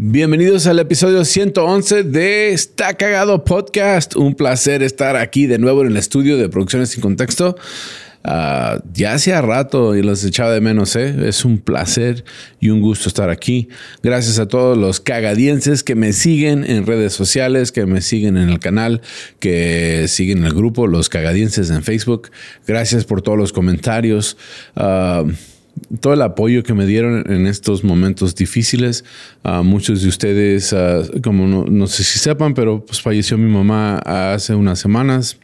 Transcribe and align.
Bienvenidos 0.00 0.68
al 0.68 0.78
episodio 0.78 1.24
111 1.24 2.04
de 2.04 2.52
Está 2.52 2.94
Cagado 2.94 3.42
Podcast. 3.42 4.14
Un 4.14 4.36
placer 4.36 4.84
estar 4.84 5.16
aquí 5.16 5.48
de 5.48 5.58
nuevo 5.58 5.80
en 5.80 5.88
el 5.88 5.96
estudio 5.96 6.36
de 6.36 6.48
Producciones 6.48 6.90
sin 6.90 7.00
Contexto. 7.00 7.56
Uh, 8.24 8.78
ya 8.94 9.14
hacía 9.14 9.42
rato 9.42 9.96
y 9.96 10.02
los 10.02 10.22
echaba 10.22 10.52
de 10.52 10.60
menos, 10.60 10.94
¿eh? 10.94 11.26
Es 11.26 11.44
un 11.44 11.58
placer 11.58 12.24
y 12.60 12.68
un 12.68 12.80
gusto 12.80 13.08
estar 13.08 13.28
aquí. 13.28 13.70
Gracias 14.00 14.38
a 14.38 14.46
todos 14.46 14.78
los 14.78 15.00
cagadienses 15.00 15.82
que 15.82 15.96
me 15.96 16.12
siguen 16.12 16.62
en 16.62 16.86
redes 16.86 17.12
sociales, 17.12 17.72
que 17.72 17.84
me 17.84 18.00
siguen 18.00 18.36
en 18.36 18.50
el 18.50 18.60
canal, 18.60 19.02
que 19.40 20.04
siguen 20.06 20.44
el 20.44 20.54
grupo, 20.54 20.86
los 20.86 21.08
cagadienses 21.08 21.70
en 21.70 21.82
Facebook. 21.82 22.30
Gracias 22.68 23.04
por 23.04 23.20
todos 23.20 23.36
los 23.36 23.52
comentarios. 23.52 24.36
Uh, 24.76 25.32
todo 26.00 26.14
el 26.14 26.22
apoyo 26.22 26.62
que 26.62 26.74
me 26.74 26.86
dieron 26.86 27.30
en 27.30 27.46
estos 27.46 27.84
momentos 27.84 28.34
difíciles. 28.34 29.04
a 29.42 29.62
muchos 29.62 30.02
de 30.02 30.08
ustedes, 30.08 30.74
como 31.22 31.46
no, 31.46 31.86
sé 31.86 32.04
si 32.04 32.18
sepan, 32.18 32.54
pero 32.54 32.84
pues 32.84 33.00
falleció 33.00 33.38
mi 33.38 33.50
mamá 33.50 33.98
hace 33.98 34.54
unas 34.54 34.78
semanas. 34.78 35.38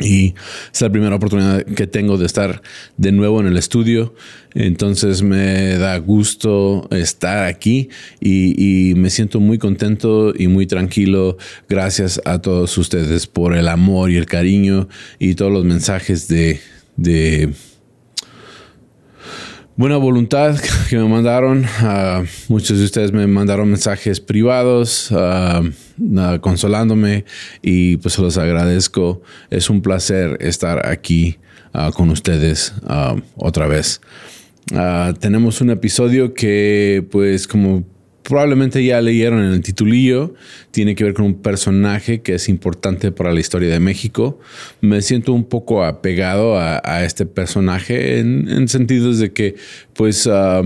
Y 0.00 0.34
es 0.72 0.80
la 0.80 0.90
primera 0.90 1.14
oportunidad 1.14 1.66
que 1.66 1.86
tengo 1.86 2.16
de 2.16 2.24
estar 2.24 2.62
de 2.96 3.12
nuevo 3.12 3.40
en 3.40 3.46
el 3.46 3.58
estudio. 3.58 4.14
Entonces 4.54 5.20
me 5.20 5.76
da 5.76 5.98
gusto 5.98 6.88
estar 6.90 7.44
aquí 7.44 7.90
y, 8.18 8.94
me 8.96 9.10
siento 9.10 9.38
muy 9.38 9.58
contento 9.58 10.32
y 10.34 10.48
muy 10.48 10.66
tranquilo. 10.66 11.36
Gracias 11.68 12.22
a 12.24 12.40
todos 12.40 12.76
ustedes 12.78 13.26
por 13.26 13.54
el 13.54 13.68
amor 13.68 14.10
y 14.10 14.16
el 14.16 14.24
cariño 14.24 14.88
y 15.18 15.34
todos 15.34 15.52
los 15.52 15.64
mensajes 15.64 16.26
de 16.26 16.60
buena 19.82 19.96
voluntad 19.96 20.56
que 20.88 20.96
me 20.96 21.08
mandaron. 21.08 21.64
Uh, 21.64 22.24
muchos 22.46 22.78
de 22.78 22.84
ustedes 22.84 23.10
me 23.10 23.26
mandaron 23.26 23.68
mensajes 23.68 24.20
privados 24.20 25.10
uh, 25.10 25.16
uh, 25.98 26.40
consolándome 26.40 27.24
y 27.62 27.96
pues 27.96 28.14
se 28.14 28.22
los 28.22 28.38
agradezco. 28.38 29.22
Es 29.50 29.70
un 29.70 29.82
placer 29.82 30.38
estar 30.40 30.86
aquí 30.86 31.38
con 31.94 32.10
ustedes 32.10 32.74
otra 33.34 33.66
vez. 33.66 34.02
tenemos 35.20 35.60
un 35.62 35.70
episodio 35.70 36.34
que 36.34 37.04
pues 37.10 37.48
como 37.48 37.82
probablemente 38.22 38.84
ya 38.84 39.00
leyeron 39.00 39.40
en 39.40 39.52
el 39.52 39.62
titulillo, 39.62 40.34
tiene 40.70 40.94
que 40.94 41.04
ver 41.04 41.14
con 41.14 41.26
un 41.26 41.34
personaje 41.34 42.22
que 42.22 42.34
es 42.34 42.48
importante 42.48 43.12
para 43.12 43.32
la 43.32 43.40
historia 43.40 43.70
de 43.70 43.80
México. 43.80 44.38
Me 44.80 45.02
siento 45.02 45.32
un 45.32 45.44
poco 45.44 45.84
apegado 45.84 46.58
a, 46.58 47.04
este 47.04 47.26
personaje 47.26 48.20
en, 48.20 48.68
sentidos 48.68 49.18
de 49.18 49.32
que, 49.32 49.56
pues, 49.94 50.28
ah, 50.30 50.62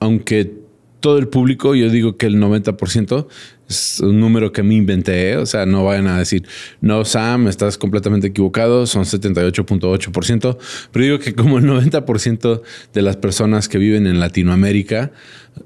aunque 0.00 0.65
todo 1.06 1.18
el 1.18 1.28
público, 1.28 1.76
yo 1.76 1.88
digo 1.88 2.16
que 2.16 2.26
el 2.26 2.34
90% 2.34 3.28
es 3.68 4.00
un 4.00 4.18
número 4.18 4.50
que 4.50 4.64
me 4.64 4.74
inventé, 4.74 5.36
o 5.36 5.46
sea, 5.46 5.64
no 5.64 5.84
vayan 5.84 6.08
a 6.08 6.18
decir, 6.18 6.42
no, 6.80 7.04
Sam, 7.04 7.46
estás 7.46 7.78
completamente 7.78 8.26
equivocado, 8.26 8.86
son 8.86 9.04
78.8%, 9.04 10.58
pero 10.90 11.04
digo 11.04 11.18
que 11.20 11.32
como 11.36 11.58
el 11.58 11.64
90% 11.64 12.60
de 12.92 13.02
las 13.02 13.16
personas 13.18 13.68
que 13.68 13.78
viven 13.78 14.08
en 14.08 14.18
Latinoamérica 14.18 15.12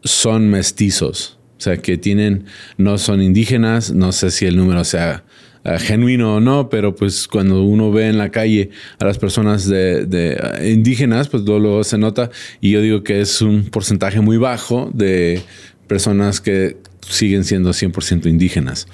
son 0.04 0.50
mestizos, 0.50 1.38
o 1.56 1.62
sea, 1.62 1.78
que 1.78 1.96
tienen, 1.96 2.44
no 2.76 2.98
son 2.98 3.22
indígenas, 3.22 3.94
no 3.94 4.12
sé 4.12 4.30
si 4.30 4.44
el 4.44 4.58
número 4.58 4.84
sea 4.84 5.24
eh, 5.64 5.78
genuino 5.78 6.36
o 6.36 6.40
no, 6.40 6.68
pero 6.68 6.94
pues 6.94 7.28
cuando 7.28 7.62
uno 7.62 7.90
ve 7.90 8.08
en 8.08 8.18
la 8.18 8.30
calle 8.30 8.70
a 8.98 9.04
las 9.04 9.18
personas 9.18 9.68
de, 9.68 10.06
de 10.06 10.70
indígenas, 10.70 11.28
pues 11.28 11.42
luego 11.42 11.84
se 11.84 11.98
nota 11.98 12.30
y 12.60 12.70
yo 12.70 12.80
digo 12.80 13.02
que 13.02 13.20
es 13.20 13.42
un 13.42 13.64
porcentaje 13.64 14.20
muy 14.20 14.36
bajo 14.36 14.90
de 14.94 15.42
personas 15.86 16.40
que 16.40 16.76
siguen 17.00 17.44
siendo 17.44 17.70
100% 17.70 18.26
indígenas. 18.26 18.86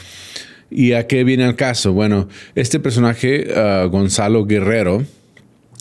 ¿Y 0.71 0.93
a 0.93 1.06
qué 1.06 1.25
viene 1.25 1.44
el 1.44 1.55
caso? 1.55 1.93
Bueno, 1.93 2.28
este 2.55 2.81
personaje, 2.81 3.47
uh, 3.50 3.88
Gonzalo 3.88 4.44
Guerrero, 4.47 5.05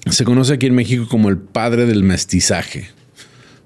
se 0.10 0.24
conoce 0.24 0.54
aquí 0.54 0.68
en 0.68 0.76
México 0.76 1.08
como 1.10 1.30
el 1.30 1.38
padre 1.38 1.86
del 1.86 2.04
mestizaje. 2.04 2.90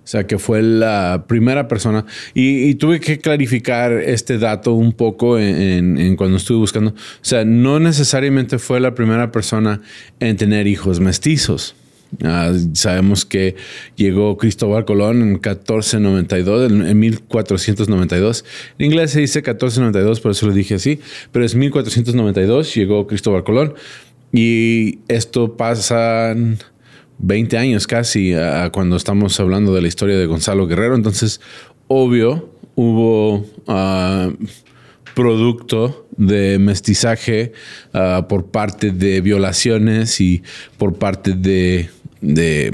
O 0.09 0.11
sea, 0.11 0.25
que 0.25 0.39
fue 0.39 0.63
la 0.63 1.25
primera 1.27 1.67
persona. 1.67 2.03
Y, 2.33 2.73
tuve 2.75 2.99
que 2.99 3.19
clarificar 3.19 3.91
este 3.93 4.39
dato 4.39 4.73
un 4.73 4.91
poco 4.91 5.37
en, 5.37 6.15
cuando 6.15 6.37
estuve 6.37 6.57
buscando. 6.57 6.89
O 6.89 6.95
sea, 7.21 7.45
no 7.45 7.79
necesariamente 7.79 8.57
fue 8.57 8.79
la 8.79 8.95
primera 8.95 9.31
persona 9.31 9.81
en 10.19 10.35
tener 10.35 10.65
hijos 10.65 10.99
mestizos. 10.99 11.75
Ah, 12.23 12.51
sabemos 12.73 13.23
que 13.23 13.55
llegó 13.97 14.35
Cristóbal 14.35 14.83
Colón 14.83 15.21
en 15.21 15.33
1492, 15.33 16.71
en, 16.71 16.99
1492. 16.99 18.45
En 18.79 18.85
inglés 18.87 19.11
se 19.11 19.19
dice 19.19 19.41
1492, 19.41 20.21
por 20.21 20.31
eso 20.31 20.47
lo 20.47 20.53
dije 20.53 20.73
así, 20.73 20.99
pero 21.31 21.45
es 21.45 21.53
1492, 21.53 22.73
llegó 22.73 23.05
Cristóbal 23.05 23.43
Colón. 23.43 23.75
Y 24.31 24.99
esto 25.07 25.55
pasa 25.55 26.35
20 27.19 27.57
años 27.57 27.87
casi 27.87 28.33
cuando 28.71 28.95
estamos 28.95 29.39
hablando 29.39 29.73
de 29.73 29.81
la 29.81 29.87
historia 29.87 30.17
de 30.17 30.25
Gonzalo 30.25 30.67
Guerrero. 30.67 30.95
Entonces, 30.95 31.41
obvio, 31.87 32.49
hubo 32.75 33.45
uh, 33.67 34.33
producto 35.13 36.07
de 36.15 36.57
mestizaje 36.59 37.51
uh, 37.93 38.25
por 38.27 38.45
parte 38.45 38.91
de 38.91 39.19
violaciones 39.19 40.21
y 40.21 40.43
por 40.77 40.95
parte 40.95 41.33
de, 41.33 41.89
de 42.21 42.73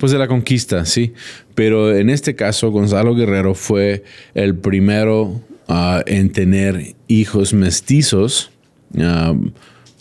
pues 0.00 0.10
de 0.10 0.18
la 0.18 0.26
conquista, 0.26 0.84
sí. 0.86 1.12
Pero 1.54 1.96
en 1.96 2.10
este 2.10 2.34
caso, 2.34 2.72
Gonzalo 2.72 3.14
Guerrero 3.14 3.54
fue 3.54 4.02
el 4.34 4.56
primero 4.56 5.40
uh, 5.68 6.00
en 6.06 6.32
tener 6.32 6.96
hijos 7.06 7.54
mestizos. 7.54 8.50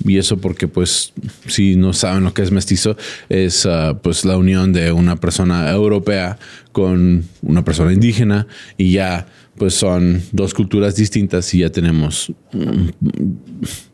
Y 0.06 0.18
eso 0.18 0.38
porque, 0.38 0.68
pues, 0.68 1.14
si 1.48 1.76
no 1.76 1.94
saben 1.94 2.24
lo 2.24 2.34
que 2.34 2.42
es 2.42 2.52
mestizo, 2.52 2.98
es 3.30 3.66
uh, 3.66 3.98
pues 4.02 4.26
la 4.26 4.38
unión 4.38 4.74
de 4.74 4.92
una 4.92 5.16
persona 5.16 5.70
europea 5.72 6.38
con 6.72 7.24
una 7.42 7.64
persona 7.64 7.94
indígena 7.94 8.48
y 8.78 8.92
ya, 8.92 9.28
pues, 9.58 9.74
son 9.74 10.22
dos 10.32 10.54
culturas 10.54 10.96
distintas 10.96 11.54
y 11.54 11.60
ya 11.60 11.70
tenemos 11.70 12.32
mm, 12.52 12.90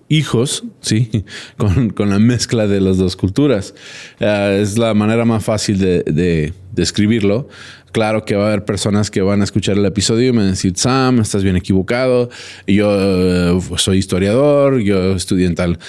hijos, 0.10 0.64
sí, 0.82 1.24
con, 1.58 2.10
la 2.10 2.20
mezcla 2.20 2.68
de 2.68 2.82
las 2.82 2.98
dos 2.98 3.16
culturas. 3.16 3.74
Uh, 4.20 4.60
es 4.60 4.78
la 4.78 4.94
manera 4.94 5.24
más 5.24 5.46
fácil 5.46 5.80
de, 5.80 6.54
describirlo. 6.74 7.48
Claro 7.92 8.26
que 8.26 8.36
va 8.36 8.46
a 8.46 8.48
haber 8.48 8.66
personas 8.66 9.10
que 9.10 9.22
van 9.22 9.42
a 9.42 9.44
escuchar 9.44 9.78
el 9.78 9.86
episodio 9.86 10.30
y 10.30 10.32
me 10.32 10.40
van 10.40 10.48
a 10.48 10.52
decir, 10.52 10.74
Sam, 10.76 11.20
estás 11.20 11.44
bien 11.44 11.56
equivocado, 11.56 12.30
yo 12.68 12.92
eh, 12.92 13.60
soy 13.78 13.98
historiador, 13.98 14.80
yo 14.80 15.16
estudié 15.16 15.48
en 15.48 15.56
tal. 15.56 15.80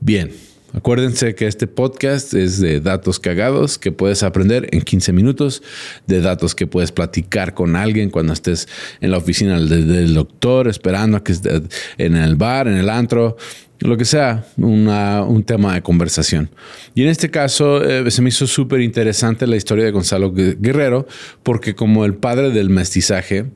Bien, 0.00 0.30
Acuérdense 0.74 1.36
que 1.36 1.46
este 1.46 1.68
podcast 1.68 2.34
es 2.34 2.60
de 2.60 2.80
datos 2.80 3.20
cagados 3.20 3.78
que 3.78 3.92
puedes 3.92 4.24
aprender 4.24 4.68
en 4.72 4.82
15 4.82 5.12
minutos, 5.12 5.62
de 6.08 6.20
datos 6.20 6.56
que 6.56 6.66
puedes 6.66 6.90
platicar 6.90 7.54
con 7.54 7.76
alguien 7.76 8.10
cuando 8.10 8.32
estés 8.32 8.66
en 9.00 9.12
la 9.12 9.18
oficina 9.18 9.60
del, 9.60 10.14
doctor, 10.14 10.66
esperando 10.66 11.16
a 11.16 11.22
que 11.22 11.30
esté 11.30 11.62
en 11.98 12.16
el 12.16 12.34
bar, 12.34 12.66
en 12.66 12.74
el 12.74 12.90
antro, 12.90 13.36
lo 13.78 13.96
que 13.96 14.04
sea, 14.04 14.46
un 14.56 15.44
tema 15.46 15.74
de 15.74 15.82
conversación. 15.82 16.50
Y 16.92 17.04
en 17.04 17.08
este 17.08 17.30
caso 17.30 17.80
eh, 17.84 18.10
se 18.10 18.20
me 18.20 18.30
hizo 18.30 18.48
súper 18.48 18.80
interesante 18.80 19.46
la 19.46 19.54
historia 19.54 19.84
de 19.84 19.92
Gonzalo 19.92 20.32
Guerrero, 20.32 21.06
porque 21.44 21.76
como 21.76 22.04
el 22.04 22.14
padre 22.14 22.50
del 22.50 22.68
mestizaje, 22.68 23.46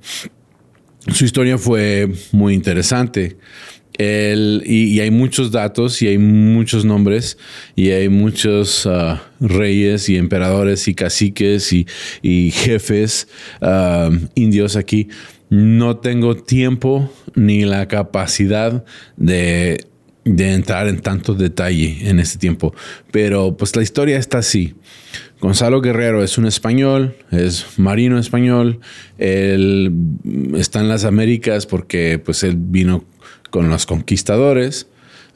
su 1.13 1.25
historia 1.25 1.59
fue 1.59 2.13
muy 2.31 2.55
interesante. 2.55 3.39
Y, 3.99 5.01
hay 5.01 5.11
muchos 5.11 5.51
datos 5.51 6.01
y 6.03 6.09
hay 6.09 6.19
muchos 6.19 6.85
nombres 6.85 7.37
y 7.75 7.91
hay 7.91 8.09
muchos 8.09 8.87
ah, 8.87 9.23
reyes 9.41 10.09
y 10.09 10.17
emperadores 10.17 10.87
y 10.89 10.95
caciques 10.95 11.73
y, 11.73 12.51
jefes 12.51 13.29
ah, 13.61 14.11
indios 14.35 14.77
aquí. 14.77 15.09
No 15.51 15.97
tengo 15.97 16.37
tiempo 16.37 17.11
ni 17.35 17.65
la 17.65 17.89
capacidad 17.89 18.85
de 19.17 19.89
de 20.29 20.53
entrar 20.53 20.89
en 20.89 21.01
tanto 21.01 21.35
detalle 21.35 22.09
en 22.09 22.21
este 22.21 22.39
tiempo. 22.39 22.75
Pero 23.11 23.57
pues 23.57 23.75
la 23.77 23.83
historia 23.83 24.19
está 24.19 24.39
así. 24.39 24.75
Gonzalo 25.41 25.81
Guerrero 25.81 26.23
es 26.23 26.37
un 26.37 26.47
español, 26.47 27.17
es 27.31 27.79
marino 27.79 28.19
español, 28.19 28.81
él 29.19 29.93
está 30.57 30.81
en 30.81 30.89
las 30.89 31.05
Américas 31.05 31.65
porque 31.65 32.21
pues 32.23 32.43
él 32.43 32.57
vino 32.59 33.05
con 33.51 33.69
los 33.69 33.87
conquistadores. 33.87 34.87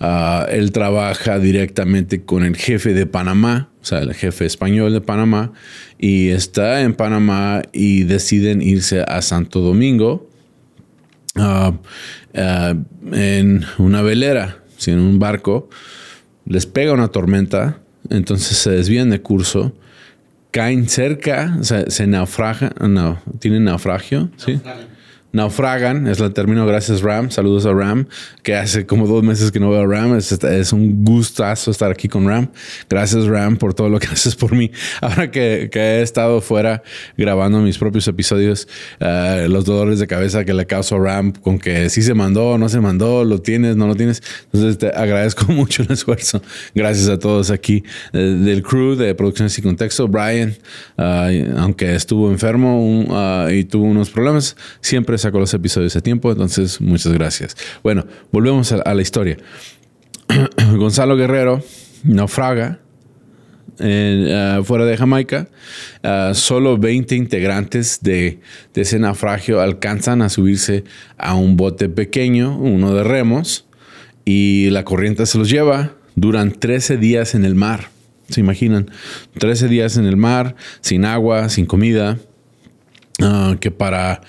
Ah, 0.00 0.46
él 0.50 0.72
trabaja 0.72 1.38
directamente 1.38 2.24
con 2.24 2.42
el 2.42 2.56
jefe 2.56 2.92
de 2.92 3.06
Panamá, 3.06 3.68
o 3.80 3.84
sea, 3.84 4.00
el 4.00 4.14
jefe 4.14 4.46
español 4.46 4.92
de 4.92 5.00
Panamá, 5.00 5.52
y 5.98 6.30
está 6.30 6.82
en 6.82 6.94
Panamá 6.94 7.62
y 7.72 8.02
deciden 8.02 8.62
irse 8.62 9.02
a 9.06 9.22
Santo 9.22 9.60
Domingo 9.60 10.28
ah, 11.36 11.74
ah, 12.34 12.74
en 13.12 13.64
una 13.78 14.02
velera, 14.02 14.64
en 14.86 14.98
un 14.98 15.20
barco. 15.20 15.70
Les 16.46 16.66
pega 16.66 16.92
una 16.92 17.06
tormenta, 17.08 17.78
entonces 18.10 18.58
se 18.58 18.70
desvían 18.70 19.10
de 19.10 19.22
curso, 19.22 19.72
caen 20.50 20.88
cerca, 20.88 21.56
o 21.60 21.64
sea, 21.64 21.88
se 21.88 22.08
naufragan, 22.08 22.72
no, 22.92 23.22
tienen 23.38 23.64
naufragio, 23.64 24.30
¿sí? 24.36 24.60
Naufragan, 25.32 26.06
es 26.06 26.20
el 26.20 26.32
término, 26.32 26.66
gracias 26.66 27.00
Ram, 27.00 27.30
saludos 27.30 27.64
a 27.64 27.72
Ram, 27.72 28.06
que 28.42 28.54
hace 28.54 28.84
como 28.84 29.06
dos 29.06 29.22
meses 29.22 29.50
que 29.50 29.58
no 29.58 29.70
veo 29.70 29.80
a 29.80 29.86
Ram, 29.86 30.16
es, 30.16 30.72
un 30.72 31.04
gustazo 31.04 31.70
estar 31.70 31.90
aquí 31.90 32.06
con 32.06 32.28
Ram, 32.28 32.48
gracias 32.88 33.24
Ram 33.24 33.56
por 33.56 33.72
todo 33.72 33.88
lo 33.88 33.98
que 33.98 34.06
haces 34.12 34.36
por 34.36 34.54
mí, 34.54 34.70
ahora 35.00 35.30
que, 35.30 35.70
he 35.72 36.02
estado 36.02 36.40
fuera 36.40 36.82
grabando 37.16 37.60
mis 37.60 37.78
propios 37.78 38.06
episodios, 38.08 38.68
uh, 39.00 39.48
los 39.48 39.64
dolores 39.64 39.98
de 39.98 40.06
cabeza 40.06 40.44
que 40.44 40.52
le 40.52 40.66
causo 40.66 40.96
a 40.96 40.98
Ram 40.98 41.32
con 41.32 41.58
que 41.58 41.88
si 41.88 42.02
se 42.02 42.12
mandó, 42.12 42.58
no 42.58 42.68
se 42.68 42.80
mandó, 42.80 43.24
lo 43.24 43.40
tienes, 43.40 43.74
no 43.74 43.86
lo 43.86 43.96
tienes, 43.96 44.22
entonces 44.52 44.78
te 44.78 44.88
agradezco 44.88 45.46
mucho 45.52 45.82
el 45.82 45.92
esfuerzo, 45.92 46.42
gracias 46.74 47.08
a 47.08 47.18
todos 47.18 47.50
aquí 47.50 47.84
eh, 48.12 48.18
del 48.18 48.62
crew 48.62 48.96
de 48.96 49.14
Producciones 49.14 49.56
y 49.58 49.62
Contexto, 49.62 50.08
Brian, 50.08 50.54
uh, 50.98 51.58
aunque 51.58 51.94
estuvo 51.94 52.30
enfermo 52.30 53.48
y 53.50 53.64
tuvo 53.64 53.84
unos 53.84 54.10
problemas, 54.10 54.56
siempre 54.80 55.21
sacó 55.22 55.38
los 55.38 55.52
episodios 55.54 55.96
a 55.96 56.00
tiempo, 56.00 56.30
entonces 56.30 56.80
muchas 56.80 57.12
gracias. 57.12 57.56
Bueno, 57.82 58.06
volvemos 58.30 58.72
a, 58.72 58.94
la 58.94 59.02
historia. 59.02 59.38
Gonzalo 60.76 61.16
Guerrero 61.16 61.62
naufraga 62.04 62.80
eh, 63.78 64.60
fuera 64.64 64.84
de 64.84 64.96
Jamaica. 64.96 65.48
Uh, 66.04 66.34
solo 66.34 66.78
20 66.78 67.14
integrantes 67.16 68.00
de, 68.02 68.40
ese 68.74 68.98
naufragio 68.98 69.60
alcanzan 69.60 70.22
a 70.22 70.28
subirse 70.28 70.84
a 71.16 71.34
un 71.34 71.56
bote 71.56 71.88
pequeño, 71.88 72.58
uno 72.58 72.94
de 72.94 73.02
remos, 73.04 73.66
y 74.24 74.70
la 74.70 74.84
corriente 74.84 75.26
se 75.26 75.38
los 75.38 75.48
lleva. 75.48 75.94
Duran 76.14 76.52
13 76.52 76.98
días 76.98 77.34
en 77.34 77.44
el 77.44 77.54
mar. 77.54 77.88
¿Se 78.28 78.40
imaginan? 78.40 78.90
13 79.38 79.68
días 79.68 79.96
en 79.96 80.06
el 80.06 80.16
mar, 80.16 80.54
sin 80.80 81.04
agua, 81.04 81.48
sin 81.48 81.66
comida, 81.66 82.18
uh, 83.20 83.56
que 83.58 83.70
para 83.70 84.22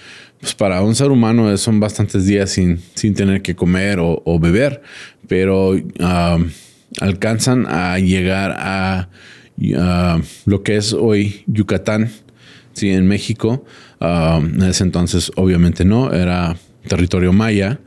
pues 0.43 0.55
para 0.55 0.81
un 0.81 0.93
ser 0.93 1.09
humano 1.09 1.55
son 1.55 1.79
bastantes 1.79 2.25
días 2.25 2.49
sin, 2.49 2.81
sin 2.95 3.13
tener 3.13 3.41
que 3.41 3.55
comer 3.55 3.97
o, 4.01 4.39
beber, 4.41 4.81
pero 5.29 5.73
alcanzan 6.99 7.65
a 7.65 7.97
llegar 7.97 8.53
a 8.59 9.07
lo 10.45 10.63
que 10.63 10.75
es 10.75 10.91
hoy 10.91 11.45
Yucatán, 11.47 12.11
sí, 12.73 12.89
en 12.89 13.07
México. 13.07 13.63
En 14.01 14.61
ese 14.63 14.83
entonces, 14.83 15.31
obviamente 15.37 15.85
no, 15.85 16.11
era 16.11 16.57
territorio 16.87 17.33
maya. 17.33 17.79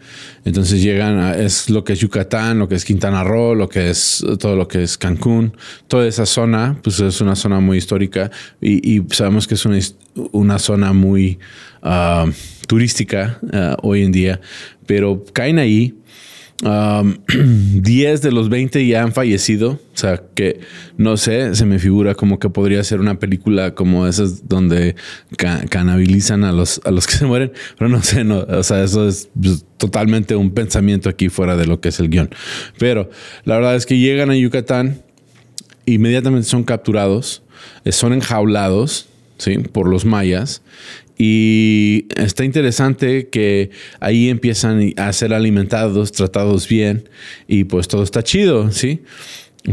Entonces 0.45 0.83
llegan 0.83 1.19
a, 1.19 1.37
es 1.37 1.71
lo 1.71 1.85
que 1.85 1.95
es 1.95 2.01
Yucatán, 2.01 2.59
lo 2.59 2.69
que 2.69 2.75
es 2.77 2.85
Quintana 2.85 3.25
Roo, 3.25 3.55
lo 3.55 3.69
que 3.69 3.91
es 3.91 4.25
todo 4.39 4.57
lo 4.57 4.69
que 4.69 4.83
es 4.83 4.97
Cancún, 4.97 5.57
toda 5.89 6.07
esa 6.07 6.27
zona, 6.27 6.79
pues 6.83 7.01
es 7.01 7.21
una 7.21 7.37
zona 7.37 7.61
muy 7.61 7.79
histórica 7.79 8.31
y, 8.61 9.03
sabemos 9.11 9.47
que 9.47 9.55
es 9.55 9.65
una, 9.65 9.79
una 10.33 10.59
zona 10.59 10.93
muy 10.93 11.39
Ah, 11.89 12.27
turística 12.67 13.39
ah, 13.53 13.77
hoy 13.81 14.03
en 14.03 14.11
día, 14.11 14.41
pero 14.87 15.25
caen 15.33 15.61
ahí. 15.61 15.95
10 16.63 18.23
de 18.23 18.33
los 18.33 18.49
20 18.49 18.87
ya 18.87 19.03
han 19.03 19.13
fallecido. 19.13 19.73
O 19.73 19.99
sea, 19.99 20.23
que 20.35 20.61
no 20.97 21.17
sé, 21.17 21.55
se 21.55 21.67
me 21.67 21.79
figura 21.79 22.15
como 22.15 22.39
que 22.39 22.49
podría 22.49 22.83
ser 22.83 23.01
una 23.01 23.19
película 23.19 23.75
como 23.75 24.07
esas 24.07 24.49
donde 24.49 24.97
canabilizan 25.37 26.45
a 26.45 26.53
los, 26.53 26.81
a 26.85 26.91
los 26.91 27.07
que 27.07 27.15
se 27.17 27.27
mueren. 27.27 27.53
Pero 27.79 27.89
no 27.89 28.03
sé, 28.03 28.25
no, 28.25 28.39
o 28.41 28.63
sea, 28.63 28.83
eso 28.83 29.07
es 29.07 29.29
pues, 29.41 29.65
totalmente 29.77 30.37
un 30.37 30.53
pensamiento 30.53 31.09
aquí 31.09 31.29
fuera 31.29 31.57
de 31.57 31.67
lo 31.67 31.81
que 31.81 31.91
es 31.91 32.01
el 32.01 32.09
guion. 32.09 32.31
Pero 32.79 33.11
la 33.45 33.57
verdad 33.57 33.77
es 33.77 33.85
que 33.85 33.99
llegan 33.99 34.31
a 34.31 34.37
Yucatán, 34.37 35.03
inmediatamente 35.85 36.49
son 36.49 36.65
capturados, 36.65 37.43
eh, 37.85 37.93
son 37.93 38.13
enjaulados. 38.13 39.09
¿Sí? 39.39 39.59
por 39.59 39.89
los 39.89 40.05
mayas 40.05 40.63
y 41.19 42.07
está 42.17 42.45
interesante 42.45 43.29
que 43.29 43.71
ahí 44.01 44.29
empiezan 44.29 44.93
a 44.97 45.13
ser 45.13 45.33
alimentados, 45.33 46.13
tratados 46.13 46.69
bien 46.69 47.09
y 47.49 47.65
pues 47.65 47.89
todo 47.89 48.03
está 48.03 48.23
chido, 48.23 48.71
¿sí? 48.71 49.01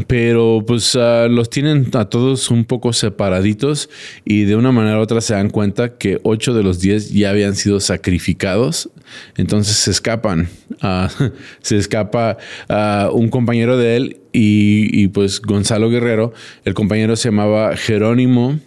Pero 0.07 0.63
pues 0.65 0.95
ah, 0.95 1.27
los 1.29 1.49
tienen 1.49 1.89
a 1.93 2.05
todos 2.05 2.49
un 2.49 2.65
poco 2.65 2.93
separaditos 2.93 3.89
y 4.25 4.45
de 4.45 4.55
una 4.55 4.71
manera 4.71 4.97
u 4.97 5.01
otra 5.01 5.21
se 5.21 5.35
dan 5.35 5.49
cuenta 5.49 5.97
que 5.97 6.19
ocho 6.23 6.53
de 6.55 6.63
los 6.63 6.79
diez 6.79 7.11
ya 7.11 7.29
habían 7.29 7.55
sido 7.55 7.79
sacrificados. 7.79 8.89
Entonces 9.37 9.75
se 9.75 9.91
escapan. 9.91 10.49
Ah, 10.81 11.11
se 11.61 11.77
escapa 11.77 12.37
uh, 12.69 13.15
un 13.15 13.29
compañero 13.29 13.77
de 13.77 13.97
él 13.97 14.17
y, 14.31 15.03
y 15.03 15.09
pues 15.09 15.41
Gonzalo 15.41 15.89
Guerrero. 15.89 16.33
El 16.65 16.73
compañero 16.73 17.15
se 17.15 17.27
llamaba 17.27 17.77
Jerónimo. 17.77 18.59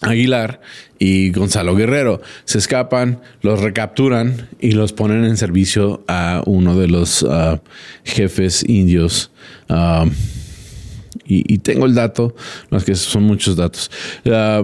Aguilar 0.00 0.60
y 0.98 1.32
Gonzalo 1.32 1.74
Guerrero. 1.74 2.20
Se 2.44 2.58
escapan, 2.58 3.20
los 3.42 3.60
recapturan 3.60 4.48
y 4.60 4.72
los 4.72 4.92
ponen 4.92 5.24
en 5.24 5.36
servicio 5.36 6.04
a 6.06 6.42
uno 6.46 6.78
de 6.78 6.88
los 6.88 7.24
ah, 7.28 7.60
jefes 8.04 8.64
indios. 8.68 9.30
Ah, 9.68 10.06
y, 11.30 11.58
tengo 11.58 11.84
el 11.84 11.94
dato, 11.94 12.34
no 12.70 12.80
que 12.80 12.94
son 12.94 13.24
muchos 13.24 13.56
datos. 13.56 13.90
Ah, 14.26 14.62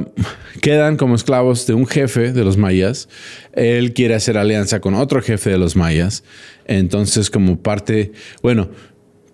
quedan 0.62 0.96
como 0.96 1.14
esclavos 1.14 1.66
de 1.66 1.74
un 1.74 1.86
jefe 1.86 2.32
de 2.32 2.44
los 2.44 2.56
mayas. 2.56 3.08
Él 3.52 3.92
quiere 3.92 4.14
hacer 4.14 4.38
alianza 4.38 4.80
con 4.80 4.94
otro 4.94 5.20
jefe 5.20 5.50
de 5.50 5.58
los 5.58 5.76
mayas. 5.76 6.24
Entonces, 6.66 7.28
como 7.28 7.58
parte, 7.60 8.12
bueno, 8.42 8.70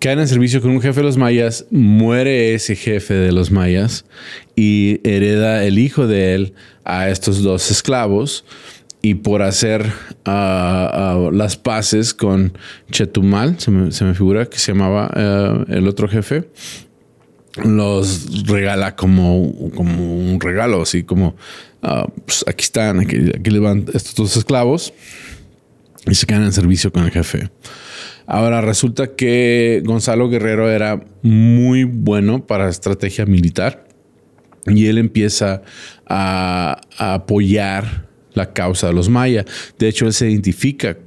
quedan 0.01 0.17
en 0.17 0.27
servicio 0.27 0.63
con 0.63 0.71
un 0.71 0.81
jefe 0.81 1.01
de 1.01 1.05
los 1.05 1.15
mayas, 1.15 1.67
muere 1.69 2.55
ese 2.55 2.75
jefe 2.75 3.13
de 3.13 3.31
los 3.31 3.51
mayas 3.51 4.03
y 4.55 4.99
hereda 5.03 5.63
el 5.63 5.77
hijo 5.77 6.07
de 6.07 6.33
él 6.33 6.53
a 6.83 7.09
estos 7.09 7.43
dos 7.43 7.69
esclavos 7.69 8.43
y 9.03 9.13
por 9.13 9.43
hacer 9.43 9.93
ah, 10.25 11.29
las 11.31 11.55
paces 11.55 12.15
con 12.15 12.57
Chetumal, 12.89 13.59
se 13.59 13.69
me, 13.69 14.13
figura 14.15 14.47
que 14.47 14.57
se 14.57 14.71
llamaba 14.71 15.11
eh, 15.15 15.65
el 15.69 15.87
otro 15.87 16.07
jefe, 16.07 16.49
los 17.63 18.47
regala 18.47 18.95
como, 18.95 19.53
como 19.75 20.17
un 20.17 20.39
regalo, 20.41 20.81
así 20.81 21.03
como 21.03 21.35
ah, 21.83 22.07
pues 22.25 22.43
aquí 22.47 22.63
están, 22.63 23.01
aquí, 23.01 23.17
aquí 23.37 23.51
le 23.51 23.59
van 23.59 23.85
estos 23.93 24.15
dos 24.15 24.35
esclavos 24.35 24.93
y 26.05 26.15
se 26.15 26.25
quedan 26.25 26.43
en 26.43 26.53
servicio 26.53 26.91
con 26.91 27.03
el 27.03 27.11
jefe. 27.11 27.49
Ahora 28.25 28.61
resulta 28.61 29.15
que 29.15 29.81
Gonzalo 29.85 30.29
Guerrero 30.29 30.69
era 30.69 31.03
muy 31.21 31.83
bueno 31.83 32.45
para 32.45 32.69
estrategia 32.69 33.25
militar 33.25 33.87
y 34.67 34.87
él 34.87 34.97
empieza 34.97 35.63
a, 36.07 36.79
apoyar 36.97 38.10
la 38.33 38.53
causa 38.53 38.87
de 38.87 38.93
los 38.93 39.09
mayas. 39.09 39.45
De 39.77 39.87
hecho, 39.87 40.05
él 40.05 40.13
se 40.13 40.29
identifica 40.29 40.97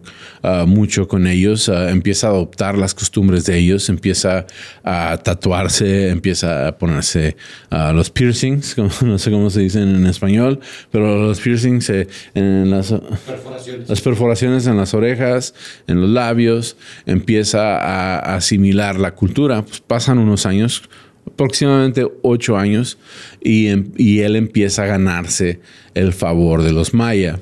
uh, 0.43 0.67
mucho 0.67 1.09
con 1.09 1.27
ellos, 1.27 1.69
uh, 1.69 1.89
empieza 1.89 2.29
a 2.29 2.31
adoptar 2.31 2.77
las 2.77 2.95
costumbres 2.95 3.47
de 3.47 3.59
ellos, 3.59 3.89
empieza 3.89 4.47
a 4.83 5.19
tatuarse, 5.23 6.11
empieza 6.11 6.69
a 6.69 6.79
ponerse 6.79 7.37
uh, 7.71 7.93
los 7.93 8.11
piercings, 8.11 8.77
no 9.03 9.19
sé 9.19 9.31
cómo 9.31 9.51
se 9.51 9.61
dicen 9.61 9.95
en 9.95 10.07
español, 10.07 10.61
pero 10.91 11.29
los 11.29 11.41
piercings 11.41 11.91
eh, 11.91 12.09
en 12.35 12.71
las 12.71 12.93
perforaciones. 13.27 13.89
las 13.89 14.01
perforaciones 14.01 14.67
en 14.67 14.77
las 14.77 14.95
orejas, 14.95 15.55
en 15.87 16.01
los 16.01 16.11
labios, 16.11 16.77
empieza 17.07 17.79
a 17.79 18.37
asimilar 18.37 18.99
la 18.99 19.15
cultura. 19.15 19.63
Pues 19.63 19.81
pasan 19.81 20.19
unos 20.19 20.47
años 20.47 20.83
aproximadamente 21.27 22.07
ocho 22.23 22.57
años 22.57 22.99
em, 23.41 23.93
y, 23.97 24.21
él 24.21 24.37
empieza 24.37 24.85
a 24.85 24.87
ganarse 24.87 25.61
el 25.95 26.13
favor 26.13 26.63
de 26.63 26.73
los 26.73 26.95
maya. 26.95 27.41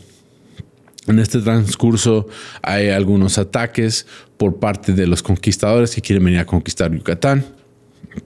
En 1.09 1.19
este 1.19 1.41
transcurso 1.41 2.29
hay 2.63 2.91
algunos 2.91 3.39
ataques 3.39 4.07
por 4.37 4.61
parte 4.61 4.93
de 4.93 5.07
los 5.07 5.23
conquistadores 5.23 5.95
que 5.95 6.01
quieren 6.01 6.25
venir 6.25 6.41
a 6.41 6.47
conquistar 6.47 6.93
Yucatán, 6.93 7.45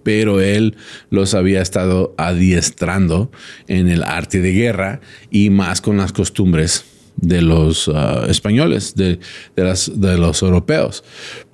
pero 0.02 0.40
él 0.40 0.76
los 1.10 1.34
había 1.34 1.62
estado 1.62 2.14
adiestrando 2.18 3.30
en 3.66 3.88
el 3.88 4.02
arte 4.02 4.40
de 4.40 4.52
guerra 4.52 5.00
y 5.30 5.50
más 5.50 5.80
con 5.80 5.96
las 5.96 6.12
costumbres 6.12 6.84
de 7.16 7.40
los 7.40 7.90
ah, 7.92 8.26
españoles, 8.28 8.94
de, 8.94 9.18
de 9.56 10.18
los 10.18 10.42
europeos. 10.42 11.02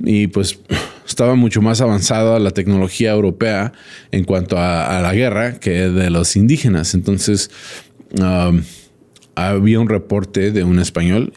Y 0.00 0.26
pues 0.26 0.58
estaba 1.06 1.34
mucho 1.34 1.62
más 1.62 1.80
avanzada 1.80 2.38
la 2.38 2.50
tecnología 2.50 3.12
europea 3.12 3.72
en 4.10 4.24
cuanto 4.24 4.56
a, 4.58 5.00
la 5.00 5.14
guerra 5.14 5.58
que 5.60 5.88
de 5.88 6.10
los 6.10 6.36
indígenas. 6.36 6.94
Entonces, 6.94 7.50
había 9.35 9.81
un 9.81 9.88
reporte 9.88 10.50
de 10.50 10.64
un 10.64 10.78
español. 10.78 11.33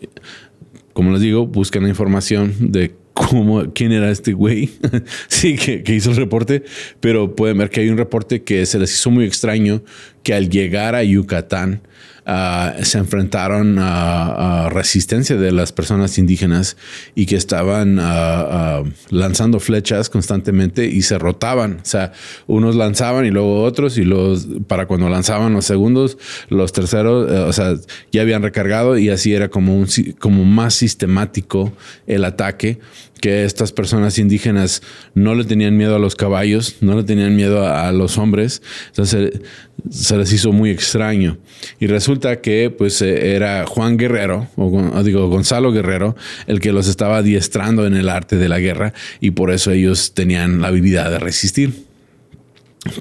Como 0.93 1.11
les 1.11 1.21
digo, 1.21 1.45
buscan 1.45 1.83
la 1.83 1.89
información 1.89 2.53
de 2.71 2.95
cómo, 3.13 3.73
quién 3.73 3.91
era 3.93 4.11
este 4.11 4.33
güey, 4.33 4.71
sí, 5.27 5.55
que, 5.55 5.83
que, 5.83 5.95
hizo 5.95 6.11
el 6.11 6.17
reporte, 6.17 6.63
pero 6.99 7.33
pueden 7.33 7.57
ver 7.57 7.69
que 7.69 7.79
hay 7.79 7.89
un 7.89 7.97
reporte 7.97 8.43
que 8.43 8.65
se 8.65 8.77
les 8.77 8.93
hizo 8.93 9.09
muy 9.09 9.25
extraño 9.25 9.81
que 10.25 10.33
al 10.33 10.49
llegar 10.49 10.95
a 10.95 11.03
Yucatán, 11.03 11.81
Ah, 12.27 12.77
se 12.81 12.97
enfrentaron 12.97 13.77
a, 13.77 14.69
resistencia 14.71 15.35
de 15.35 15.51
las 15.51 15.71
personas 15.71 16.17
indígenas 16.17 16.75
y 17.13 17.27
que 17.27 17.35
estaban 17.35 17.99
ah, 17.99 18.47
ah, 18.49 18.83
lanzando 19.11 19.59
flechas 19.59 20.09
constantemente 20.09 20.87
y 20.87 21.03
se 21.03 21.19
rotaban. 21.19 21.81
O 21.83 21.85
sea, 21.85 22.13
unos 22.47 22.75
lanzaban 22.75 23.27
y 23.27 23.29
luego 23.29 23.61
otros 23.61 23.99
y 23.99 24.05
los 24.05 24.47
para 24.67 24.87
cuando 24.87 25.07
lanzaban 25.07 25.53
los 25.53 25.65
segundos, 25.65 26.17
los 26.49 26.73
terceros, 26.73 27.31
eh, 27.31 27.37
o 27.41 27.53
sea, 27.53 27.75
ya 28.11 28.23
habían 28.23 28.41
recargado 28.41 28.97
y 28.97 29.09
así 29.09 29.35
era 29.35 29.49
como 29.49 29.77
un 29.77 29.87
como 30.17 30.45
más 30.45 30.73
sistemático 30.73 31.73
el 32.07 32.25
ataque 32.25 32.79
que 33.25 33.43
estas 33.43 33.71
personas 33.71 34.19
indígenas 34.19 34.83
no 35.15 35.33
le 35.33 35.45
tenían 35.45 35.75
miedo 35.75 35.95
a 35.95 35.99
los 35.99 36.15
caballos, 36.15 36.75
no 36.81 36.95
le 36.95 37.03
tenían 37.03 37.35
miedo 37.35 37.67
a, 37.67 37.91
los 37.91 38.19
hombres, 38.19 38.61
entonces 38.89 39.41
se 39.89 40.15
les 40.15 40.31
hizo 40.31 40.51
muy 40.51 40.69
extraño. 40.69 41.39
Y 41.79 41.87
resulta 41.87 42.39
que 42.39 42.69
pues 42.69 43.01
eh, 43.01 43.35
era 43.35 43.65
Juan 43.65 43.97
Guerrero, 43.97 44.47
o 44.57 45.01
digo 45.01 45.27
Gonzalo 45.27 45.71
Guerrero, 45.71 46.15
el 46.45 46.59
que 46.59 46.71
los 46.71 46.87
estaba 46.87 47.17
adiestrando 47.17 47.87
en 47.87 47.95
el 47.95 48.09
arte 48.09 48.37
de 48.37 48.47
la 48.47 48.59
guerra 48.59 48.93
y 49.19 49.31
por 49.31 49.49
eso 49.49 49.71
ellos 49.71 50.13
tenían 50.13 50.61
la 50.61 50.67
habilidad 50.67 51.09
de 51.09 51.17
resistir. 51.17 51.73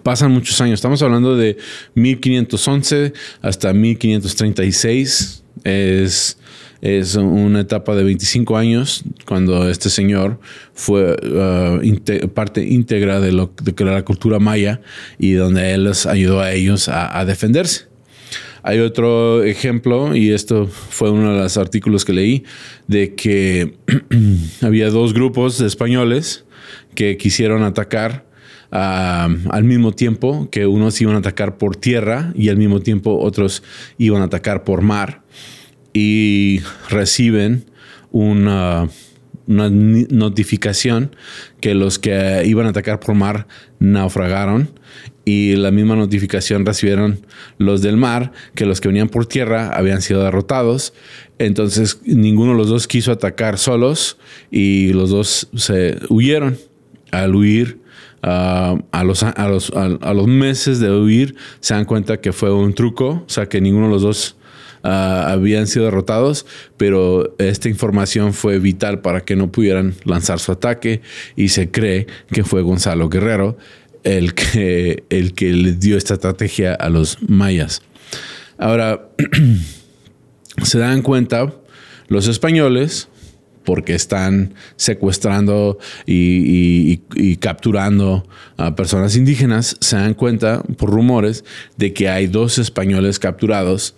Pasan 0.05 0.33
muchos 0.33 0.59
años, 0.63 0.79
estamos 0.79 1.03
hablando 1.03 1.37
de 1.37 1.59
1511 1.97 3.13
hasta 3.43 3.75
1536, 3.75 5.43
es 5.65 6.39
es 6.85 7.15
una 7.15 7.61
etapa 7.61 7.95
de 7.95 8.05
25 8.05 8.59
años 8.59 9.05
cuando 9.25 9.71
este 9.71 9.89
señor 9.89 10.39
fue 10.75 11.17
uh, 11.17 12.29
parte 12.29 12.63
íntegra 12.63 13.21
de 13.21 13.33
lo 13.33 13.51
de 13.63 13.85
la 13.87 14.05
cultura 14.05 14.39
maya 14.39 14.83
y 15.19 15.33
donde 15.33 15.73
él 15.73 15.91
ayudó 16.07 16.43
a 16.43 16.53
ellos 16.53 16.91
a, 16.91 17.25
defenderse. 17.25 17.87
Hay 18.63 18.81
otro 18.81 19.43
ejemplo, 19.45 20.15
y 20.15 20.33
esto 20.33 20.67
fue 20.67 21.11
uno 21.11 21.33
de 21.33 21.41
los 21.41 21.57
artículos 21.57 22.05
que 22.05 22.13
leí, 22.13 22.45
de 22.87 23.15
que 23.15 23.77
había 24.61 24.91
dos 24.91 25.15
grupos 25.15 25.59
de 25.59 25.67
españoles 25.67 26.45
que 26.95 27.17
quisieron 27.17 27.63
atacar 27.63 28.27
uh, 28.73 29.49
al 29.51 29.65
mismo 29.65 29.93
tiempo, 29.93 30.51
que 30.51 30.67
unos 30.67 31.01
iban 31.01 31.15
a 31.15 31.21
atacar 31.21 31.57
por 31.57 31.77
tierra 31.77 32.31
y 32.37 32.51
al 32.51 32.59
mismo 32.59 32.81
tiempo 32.81 33.19
otros 33.21 33.63
iban 33.97 34.21
a 34.21 34.27
atacar 34.27 34.65
por 34.65 34.83
mar 34.83 35.25
y 35.95 36.61
reciben 36.91 37.65
una, 38.11 38.91
notificación 39.47 41.15
que 41.61 41.75
los 41.75 41.99
que 41.99 42.43
iban 42.47 42.65
a 42.65 42.71
atacar 42.71 42.99
por 42.99 43.15
mar 43.15 43.47
naufragaron 43.79 44.71
y 45.27 45.55
la 45.57 45.71
misma 45.71 45.97
notificación 45.97 46.65
recibieron 46.65 47.27
los 47.59 47.83
del 47.83 47.99
mar 47.99 48.33
que 48.55 48.65
los 48.65 48.81
que 48.81 48.89
venían 48.89 49.11
por 49.11 49.27
tierra 49.27 49.69
habían 49.69 50.01
sido 50.01 50.25
derrotados. 50.25 50.95
Entonces 51.39 52.01
ninguno 52.07 52.53
de 52.53 52.59
los 52.59 52.69
dos 52.69 52.87
quiso 52.87 53.13
atacar 53.13 53.59
solos 53.59 54.17
y 54.51 54.95
los 54.95 55.11
dos 55.11 55.49
se 55.55 55.99
huyeron. 56.09 56.57
Al 57.11 57.35
huir, 57.37 57.81
ah, 58.23 58.77
a, 58.93 59.05
los, 59.05 59.23
a, 59.23 59.49
los, 59.49 59.71
a 59.75 60.15
los 60.15 60.27
meses 60.27 60.81
de 60.81 60.91
huir, 60.91 61.37
se 61.61 61.75
dan 61.75 61.85
cuenta 61.85 62.21
que 62.21 62.33
fue 62.33 62.53
un 62.53 62.75
truco, 62.75 63.25
o 63.27 63.29
sea 63.29 63.47
que 63.47 63.61
ninguno 63.61 63.87
de 63.87 63.93
los 63.93 64.03
dos 64.03 64.37
Ah, 64.87 65.33
habían 65.33 65.67
sido 65.67 65.87
derrotados, 65.87 66.45
pero 66.77 67.35
esta 67.39 67.71
información 67.71 68.35
fue 68.35 68.59
vital 68.59 69.01
para 69.01 69.23
que 69.23 69.35
no 69.35 69.51
pudieran 69.51 69.95
lanzar 70.05 70.39
su 70.41 70.53
ataque 70.53 71.01
y 71.37 71.49
se 71.49 71.71
cree 71.71 72.07
que 72.31 72.45
fue 72.45 72.61
Gonzalo 72.61 73.09
Guerrero 73.09 73.57
el 74.03 74.35
que, 74.35 75.05
el 75.11 75.33
que 75.33 75.55
le 75.55 75.73
dio 75.73 75.97
esta 75.97 76.15
estrategia 76.15 76.75
a 76.75 76.91
los 76.91 77.17
mayas. 77.27 77.81
Ahora, 78.59 79.09
se 80.63 80.79
dan 80.79 81.01
cuenta 81.01 81.55
los 82.09 82.29
españoles, 82.29 83.09
porque 83.65 83.95
están 83.95 84.53
secuestrando 84.77 85.79
y, 86.07 86.99
capturando 87.39 88.29
a 88.59 88.77
personas 88.77 89.17
indígenas, 89.17 89.79
se 89.81 89.97
dan 89.97 90.13
cuenta 90.13 90.63
por 90.77 90.91
rumores 90.91 91.45
de 91.79 91.95
que 91.95 92.11
hay 92.11 92.27
dos 92.27 92.59
españoles 92.59 93.19
capturados 93.19 93.95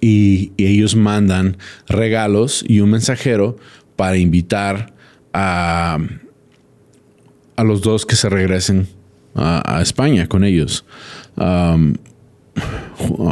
Y, 0.00 0.52
ellos 0.56 0.96
mandan 0.96 1.56
regalos 1.88 2.64
y 2.66 2.80
un 2.80 2.90
mensajero 2.90 3.56
para 3.96 4.16
invitar 4.16 4.94
a, 5.32 5.98
a 7.56 7.64
los 7.64 7.82
dos 7.82 8.06
que 8.06 8.16
se 8.16 8.28
regresen 8.28 8.88
a, 9.34 9.80
España 9.82 10.26
con 10.26 10.44
ellos. 10.44 10.84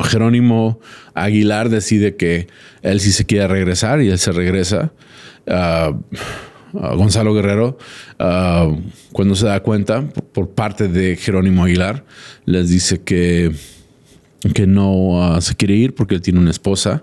Jerónimo 0.05 0.81
Aguilar 1.15 1.69
decide 1.69 2.17
que 2.17 2.49
él 2.83 3.01
sí 3.01 3.13
se 3.13 3.25
quiere 3.25 3.49
regresar 3.49 4.01
y 4.03 4.11
él 4.11 4.19
se 4.19 4.33
regresa. 4.33 4.93
Gonzalo 6.73 7.35
Guerrero, 7.35 7.79
cuando 9.13 9.35
se 9.35 9.47
da 9.47 9.61
cuenta 9.61 10.03
por 10.33 10.51
parte 10.51 10.89
de 10.89 11.17
Jerónimo 11.17 11.65
Aguilar, 11.65 12.05
les 12.45 12.69
dice 12.69 13.03
que 13.03 13.53
que 14.55 14.67
no 14.67 15.23
ah, 15.23 15.41
se 15.41 15.55
quiere 15.55 15.75
ir 15.75 15.95
porque 15.95 16.15
él 16.15 16.21
tiene 16.21 16.39
una 16.39 16.51
esposa. 16.51 17.03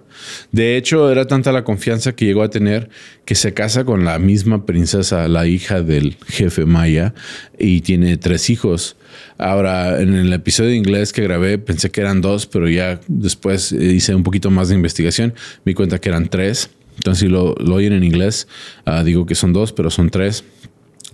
De 0.51 0.77
hecho, 0.77 1.11
era 1.11 1.27
tanta 1.27 1.51
la 1.51 1.63
confianza 1.63 2.15
que 2.15 2.25
llegó 2.25 2.43
a 2.43 2.49
tener 2.49 2.89
que 3.25 3.35
se 3.35 3.53
casa 3.53 3.85
con 3.85 4.05
la 4.05 4.19
misma 4.19 4.65
princesa, 4.65 5.27
la 5.27 5.47
hija 5.47 5.81
del 5.81 6.17
jefe 6.27 6.65
maya, 6.65 7.13
y 7.57 7.81
tiene 7.81 8.17
tres 8.17 8.49
hijos. 8.49 8.95
Ahora, 9.37 10.01
en 10.01 10.13
el 10.13 10.31
episodio 10.33 10.71
de 10.71 10.77
inglés 10.77 11.11
que 11.13 11.23
grabé, 11.23 11.57
pensé 11.57 11.89
que 11.89 12.01
eran 12.01 12.21
dos, 12.21 12.45
pero 12.45 12.69
ya 12.69 12.99
después 13.07 13.71
hice 13.71 14.15
un 14.15 14.23
poquito 14.23 14.51
más 14.51 14.69
de 14.69 14.75
investigación, 14.75 15.33
me 15.65 15.73
cuenta 15.73 15.99
que 15.99 16.09
eran 16.09 16.29
tres. 16.29 16.69
Entonces, 16.97 17.21
si 17.21 17.27
lo, 17.27 17.53
oyen 17.53 17.93
en 17.93 18.03
inglés, 18.03 18.47
ah, 18.85 19.03
digo 19.03 19.25
que 19.25 19.35
son 19.35 19.53
dos, 19.53 19.73
pero 19.73 19.89
son 19.89 20.09
tres. 20.09 20.43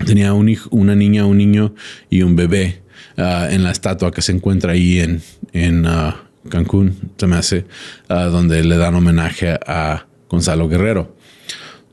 Tenía 0.06 0.32
una 0.32 0.94
niña, 0.94 1.26
un 1.26 1.38
niño 1.38 1.74
y 2.08 2.22
un 2.22 2.36
bebé. 2.36 2.80
Ah, 3.16 3.48
en 3.50 3.62
la 3.62 3.70
estatua 3.70 4.10
que 4.10 4.22
se 4.22 4.32
encuentra 4.32 4.72
ahí 4.72 5.00
en, 5.00 5.20
en 5.52 5.86
ah, 5.86 6.22
Cancún, 6.48 7.12
se 7.16 7.26
me 7.26 7.36
hace, 7.36 7.66
ah, 8.08 8.24
donde 8.24 8.64
le 8.64 8.76
dan 8.76 8.94
homenaje 8.94 9.58
a 9.66 10.06
Gonzalo 10.28 10.68
Guerrero. 10.68 11.14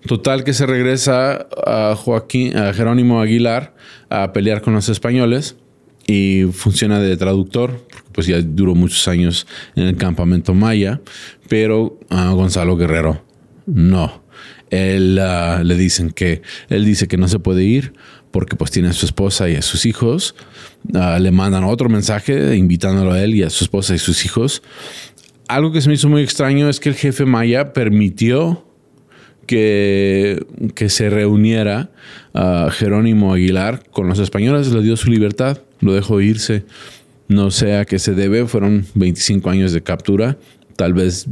Total 0.05 0.43
que 0.43 0.53
se 0.53 0.65
regresa 0.65 1.47
a 1.65 1.95
Joaquín, 1.95 2.55
a 2.55 2.73
Jerónimo 2.73 3.19
Aguilar 3.19 3.75
a 4.09 4.31
pelear 4.31 4.61
con 4.61 4.73
los 4.73 4.87
españoles 4.87 5.57
y 6.05 6.43
funciona 6.53 7.01
de 7.01 7.17
traductor, 7.17 7.85
pues 8.13 8.27
ya 8.27 8.39
duró 8.41 8.73
muchos 8.73 9.05
años 9.09 9.47
en 9.75 9.83
el 9.83 9.97
campamento 9.97 10.53
maya, 10.53 11.01
pero 11.49 11.99
a 12.09 12.29
Gonzalo 12.29 12.77
Guerrero 12.77 13.21
no. 13.65 14.23
Él 14.69 15.15
le 15.15 15.75
dicen 15.75 16.11
que 16.11 16.41
él 16.69 16.85
dice 16.85 17.07
que 17.07 17.17
no 17.17 17.27
se 17.27 17.39
puede 17.39 17.63
ir 17.63 17.93
porque 18.37 18.55
pues 18.55 18.69
tiene 18.69 18.89
a 18.89 18.93
su 18.93 19.07
esposa 19.07 19.49
y 19.49 19.55
a 19.55 19.63
sus 19.63 19.87
hijos. 19.87 20.35
Ah, 20.93 21.17
le 21.19 21.31
mandan 21.31 21.63
otro 21.63 21.89
mensaje 21.89 22.55
invitándolo 22.55 23.13
a 23.13 23.23
él 23.23 23.33
y 23.33 23.41
a 23.41 23.49
su 23.49 23.63
esposa 23.63 23.95
y 23.95 23.97
sus 23.97 24.25
hijos. 24.25 24.61
Algo 25.47 25.71
que 25.71 25.81
se 25.81 25.89
me 25.89 25.95
hizo 25.95 26.07
muy 26.07 26.21
extraño 26.21 26.69
es 26.69 26.79
que 26.79 26.89
el 26.89 26.95
jefe 26.95 27.25
Maya 27.25 27.73
permitió 27.73 28.63
que, 29.47 30.45
que 30.75 30.89
se 30.89 31.09
reuniera 31.09 31.89
a 32.35 32.69
Jerónimo 32.69 33.33
Aguilar 33.33 33.81
con 33.89 34.07
los 34.07 34.19
españoles, 34.19 34.71
le 34.71 34.83
dio 34.83 34.95
su 34.97 35.09
libertad, 35.09 35.57
lo 35.79 35.95
dejó 35.95 36.21
irse. 36.21 36.63
No 37.27 37.49
sé 37.49 37.75
a 37.75 37.85
qué 37.85 37.97
se 37.97 38.13
debe, 38.13 38.45
fueron 38.45 38.85
25 38.93 39.49
años 39.49 39.71
de 39.71 39.81
captura. 39.81 40.37
Tal 40.75 40.93
vez 40.93 41.25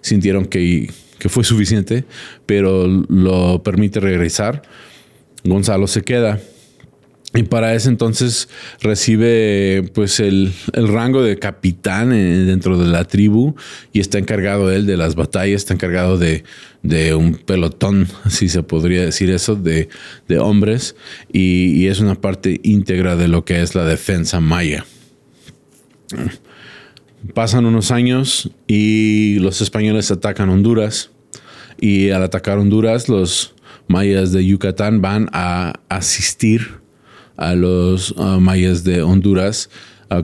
sintieron 0.00 0.46
que, 0.46 0.90
que 1.18 1.28
fue 1.28 1.44
suficiente, 1.44 2.06
pero 2.46 2.86
lo 2.86 3.62
permite 3.62 4.00
regresar. 4.00 4.62
Gonzalo 5.44 5.86
se 5.86 6.02
queda. 6.02 6.40
Y 7.34 7.42
para 7.42 7.74
ese 7.74 7.90
entonces 7.90 8.48
recibe 8.80 9.90
pues 9.94 10.18
el, 10.18 10.50
rango 10.72 11.22
de 11.22 11.38
capitán 11.38 12.10
eh, 12.12 12.44
dentro 12.44 12.78
de 12.78 12.86
la 12.86 13.04
tribu 13.04 13.54
y 13.92 14.00
está 14.00 14.18
encargado 14.18 14.72
él 14.72 14.86
de 14.86 14.96
las 14.96 15.14
batallas, 15.14 15.60
está 15.60 15.74
encargado 15.74 16.16
de, 16.16 16.42
un 17.14 17.34
pelotón, 17.34 18.08
si 18.30 18.48
se 18.48 18.62
podría 18.62 19.02
decir 19.04 19.30
eso, 19.30 19.56
de, 19.56 19.88
hombres 20.40 20.96
y, 21.30 21.86
es 21.86 22.00
una 22.00 22.14
parte 22.14 22.60
íntegra 22.62 23.14
de 23.14 23.28
lo 23.28 23.44
que 23.44 23.60
es 23.60 23.74
la 23.74 23.84
defensa 23.84 24.40
maya. 24.40 24.86
Pasan 27.34 27.66
unos 27.66 27.90
años 27.90 28.50
y 28.66 29.38
los 29.40 29.60
españoles 29.60 30.10
atacan 30.10 30.48
Honduras 30.48 31.10
y 31.78 32.08
al 32.08 32.22
atacar 32.22 32.56
Honduras 32.56 33.10
los 33.10 33.54
mayas 33.88 34.32
de 34.32 34.44
Yucatán 34.44 35.00
van 35.02 35.28
a 35.32 35.74
asistir 35.88 36.78
a 37.36 37.54
los 37.54 38.14
mayas 38.16 38.84
de 38.84 39.02
Honduras 39.02 39.70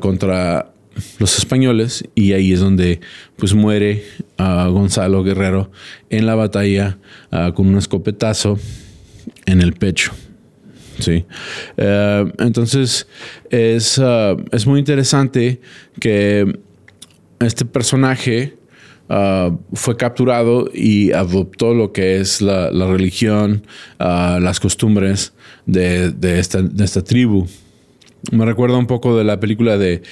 contra 0.01 0.71
los 1.19 1.39
españoles 1.39 2.05
y 2.15 2.33
ahí 2.33 2.53
es 2.53 2.61
donde 2.61 3.01
pues 3.37 3.55
muere 3.55 4.05
Gonzalo 4.39 5.23
Guerrero 5.23 5.71
en 6.11 6.27
la 6.27 6.35
batalla 6.35 6.99
con 7.55 7.69
un 7.69 7.79
escopetazo 7.79 8.59
en 9.47 9.61
el 9.61 9.73
pecho. 9.73 10.13
Sí. 10.99 11.25
Eh, 11.77 12.33
entonces 12.39 13.07
es, 13.51 14.01
es, 14.53 14.67
muy 14.67 14.79
interesante 14.79 15.61
que 16.01 16.61
este 17.41 17.65
personaje 17.65 18.57
uh, 19.09 19.57
fue 19.73 19.97
capturado 19.97 20.69
y 20.73 21.13
adoptó 21.13 21.75
lo 21.75 21.93
que 21.93 22.21
es 22.21 22.41
la, 22.41 22.71
religión, 22.71 23.67
uh, 24.01 24.39
las 24.41 24.61
costumbres 24.61 25.33
de, 25.67 26.15
esta, 26.39 27.03
tribu. 27.03 27.47
Me 28.33 28.45
recuerda 28.45 28.77
un 28.77 28.87
poco 28.87 29.17
de 29.17 29.25
la 29.25 29.39
película 29.41 29.77
de 29.77 30.03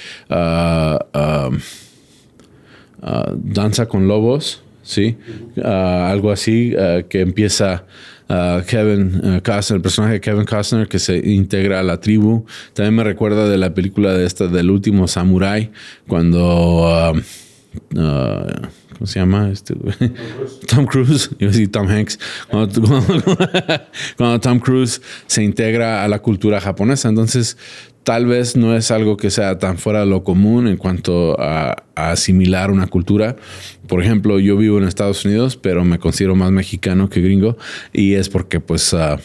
Danza 2.99 3.85
con 3.87 4.07
Lobos, 4.07 4.61
¿sí? 4.83 5.17
algo 5.63 6.31
así, 6.31 6.73
que 7.09 7.21
empieza 7.21 7.85
Kevin 8.67 9.21
uh, 9.23 9.41
Costner, 9.43 9.77
el 9.77 9.81
personaje 9.81 10.13
de 10.13 10.21
Kevin 10.21 10.45
Costner 10.45 10.87
que 10.87 10.99
se 10.99 11.17
integra 11.17 11.79
a 11.79 11.83
la 11.83 11.99
tribu. 11.99 12.45
También 12.73 12.95
me 12.95 13.03
recuerda 13.03 13.47
de 13.47 13.57
la 13.57 13.73
película 13.73 14.13
de 14.13 14.25
esta 14.25 14.47
del 14.47 14.71
último 14.71 15.07
Samurai, 15.07 15.71
cuando 16.07 17.13
¿cómo 18.93 19.07
se 19.07 19.19
llama? 19.19 19.49
Este, 19.49 19.75
Tom 20.67 20.85
Cruise, 20.85 21.29
iba 21.39 21.49
a 21.49 21.51
decir 21.51 21.71
Tom 21.71 21.87
Hanks, 21.87 22.19
cuando, 22.49 24.39
Tom 24.39 24.59
Cruise 24.59 25.01
se 25.27 25.43
integra 25.43 26.03
a 26.03 26.07
la 26.07 26.19
cultura 26.19 26.61
japonesa. 26.61 27.09
Entonces, 27.09 27.57
tal 28.03 28.25
vez 28.25 28.55
no 28.55 28.75
es 28.75 28.91
algo 28.91 29.17
que 29.17 29.29
sea 29.29 29.59
tan 29.59 29.77
fuera 29.77 30.01
de 30.01 30.05
lo 30.05 30.23
común 30.23 30.67
en 30.67 30.77
cuanto 30.77 31.35
a, 31.39 31.83
asimilar 31.95 32.71
una 32.71 32.87
cultura. 32.87 33.35
Por 33.87 34.01
ejemplo, 34.01 34.39
yo 34.39 34.57
vivo 34.57 34.77
en 34.77 34.87
Estados 34.87 35.25
Unidos, 35.25 35.57
pero 35.57 35.83
me 35.83 35.99
considero 35.99 36.35
más 36.35 36.51
mexicano 36.51 37.09
que 37.09 37.21
gringo 37.21 37.57
y 37.91 38.13
es 38.13 38.29
porque 38.29 38.59
pues... 38.59 38.93
Uh, 38.93 39.17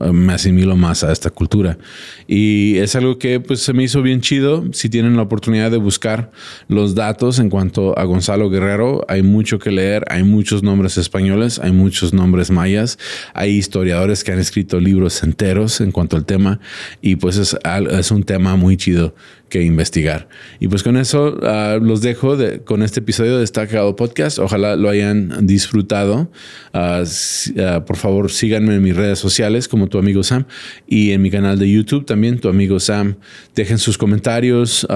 me 0.00 0.32
asimilo 0.32 0.76
más 0.76 1.04
a 1.04 1.12
esta 1.12 1.30
cultura. 1.30 1.78
Y 2.26 2.78
es 2.78 2.96
algo 2.96 3.18
que 3.18 3.40
pues 3.40 3.60
se 3.60 3.72
me 3.72 3.82
hizo 3.82 4.02
bien 4.02 4.20
chido. 4.20 4.64
Si 4.72 4.88
tienen 4.88 5.16
la 5.16 5.22
oportunidad 5.22 5.70
de 5.70 5.76
buscar 5.76 6.30
los 6.68 6.94
datos 6.94 7.38
en 7.38 7.50
cuanto 7.50 7.98
a 7.98 8.04
Gonzalo 8.04 8.48
Guerrero, 8.50 9.04
hay 9.08 9.22
mucho 9.22 9.58
que 9.58 9.70
leer, 9.70 10.04
hay 10.08 10.22
muchos 10.22 10.62
nombres 10.62 10.96
españoles, 10.96 11.58
hay 11.58 11.72
muchos 11.72 12.14
nombres 12.14 12.50
mayas, 12.50 12.98
hay 13.34 13.50
historiadores 13.50 14.24
que 14.24 14.32
han 14.32 14.38
escrito 14.38 14.80
libros 14.80 15.22
enteros 15.22 15.80
en 15.80 15.92
cuanto 15.92 16.16
al 16.16 16.24
tema 16.24 16.60
y 17.02 17.16
pues 17.16 17.36
es, 17.36 17.56
es 17.90 18.10
un 18.10 18.22
tema 18.22 18.56
muy 18.56 18.76
chido 18.76 19.14
que 19.50 19.62
investigar. 19.62 20.28
Y 20.60 20.68
pues 20.68 20.82
con 20.82 20.96
eso 20.96 21.36
uh, 21.42 21.84
los 21.84 22.00
dejo 22.00 22.38
de, 22.38 22.60
con 22.60 22.82
este 22.82 23.00
episodio 23.00 23.34
de 23.34 23.40
Destacado 23.40 23.94
Podcast. 23.96 24.38
Ojalá 24.38 24.76
lo 24.76 24.88
hayan 24.88 25.46
disfrutado. 25.46 26.30
Uh, 26.72 27.02
uh, 27.02 27.84
por 27.84 27.96
favor, 27.96 28.30
síganme 28.30 28.76
en 28.76 28.82
mis 28.82 28.96
redes 28.96 29.18
sociales 29.18 29.68
como 29.68 29.88
tu 29.88 29.98
amigo 29.98 30.22
Sam 30.22 30.46
y 30.86 31.10
en 31.10 31.20
mi 31.20 31.30
canal 31.30 31.58
de 31.58 31.70
YouTube 31.70 32.06
también, 32.06 32.38
tu 32.38 32.48
amigo 32.48 32.80
Sam. 32.80 33.16
Dejen 33.54 33.76
sus 33.76 33.98
comentarios 33.98 34.86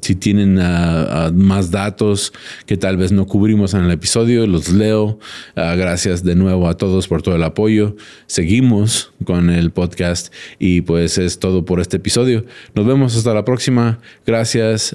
si 0.00 0.14
tienen 0.14 0.58
ah, 0.58 1.26
ah, 1.26 1.30
más 1.34 1.70
datos 1.70 2.32
que 2.66 2.76
tal 2.76 2.96
vez 2.96 3.12
no 3.12 3.26
cubrimos 3.26 3.74
en 3.74 3.84
el 3.84 3.90
episodio, 3.90 4.46
los 4.46 4.70
leo. 4.70 5.18
Ah, 5.56 5.74
gracias 5.74 6.24
de 6.24 6.34
nuevo 6.34 6.68
a 6.68 6.76
todos 6.76 7.08
por 7.08 7.22
todo 7.22 7.36
el 7.36 7.42
apoyo. 7.42 7.96
Seguimos 8.26 9.12
con 9.24 9.50
el 9.50 9.70
podcast 9.70 10.32
y 10.58 10.82
pues 10.82 11.18
es 11.18 11.38
todo 11.38 11.64
por 11.64 11.80
este 11.80 11.96
episodio. 11.96 12.44
Nos 12.74 12.86
vemos 12.86 13.16
hasta 13.16 13.34
la 13.34 13.44
próxima. 13.44 13.98
Gracias. 14.26 14.94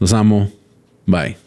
los 0.00 0.12
amo. 0.12 0.50
Bye. 1.06 1.43